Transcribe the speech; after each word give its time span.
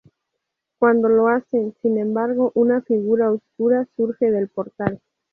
Cuando 0.79 1.09
lo 1.09 1.27
hacen, 1.27 1.75
sin 1.83 1.99
embargo, 1.99 2.51
una 2.55 2.81
figura 2.81 3.29
oscura 3.29 3.85
surge 3.95 4.31
del 4.31 4.47
portal. 4.47 4.99